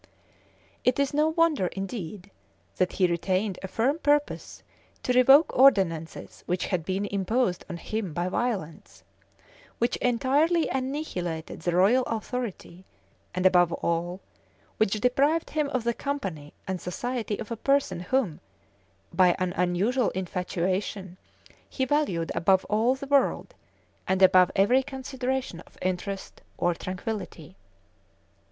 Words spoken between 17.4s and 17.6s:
a